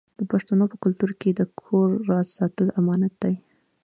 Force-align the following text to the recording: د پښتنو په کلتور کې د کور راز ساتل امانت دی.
د 0.19 0.21
پښتنو 0.31 0.63
په 0.71 0.77
کلتور 0.83 1.11
کې 1.19 1.29
د 1.33 1.41
کور 1.61 1.87
راز 2.09 2.27
ساتل 2.37 2.67
امانت 2.79 3.13
دی. 3.23 3.35